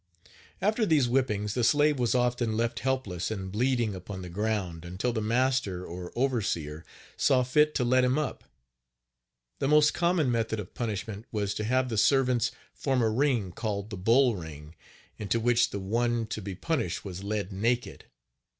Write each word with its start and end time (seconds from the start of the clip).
After 0.63 0.83
these 0.83 1.05
whippings 1.05 1.53
the 1.53 1.63
slave 1.63 1.99
was 1.99 2.15
often 2.15 2.57
left 2.57 2.79
helpless 2.79 3.29
and 3.29 3.51
bleeding 3.51 3.93
upon 3.93 4.23
the 4.23 4.31
ground, 4.31 4.83
until 4.83 5.13
the 5.13 5.21
master, 5.21 5.85
or 5.85 6.11
overseer, 6.15 6.83
saw 7.17 7.43
fit 7.43 7.75
to 7.75 7.83
let 7.83 8.03
him 8.03 8.17
up. 8.17 8.43
The 9.59 9.67
most 9.67 9.93
common 9.93 10.31
method 10.31 10.59
of 10.59 10.73
punishment 10.73 11.25
was 11.31 11.53
to 11.53 11.63
have 11.65 11.89
the 11.89 11.99
servants 11.99 12.51
form 12.73 13.03
a 13.03 13.11
ring, 13.11 13.51
called 13.51 13.91
the 13.91 13.95
"bull 13.97 14.35
ring," 14.35 14.73
into 15.19 15.39
which 15.39 15.69
the 15.69 15.77
one 15.77 16.25
to 16.29 16.41
Page 16.41 16.45
46 16.45 16.45
be 16.45 16.55
punished 16.55 17.05
was 17.05 17.23
led 17.23 17.53
naked. 17.53 18.05